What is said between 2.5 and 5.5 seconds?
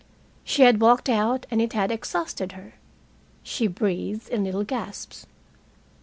her. She breathed in little gasps.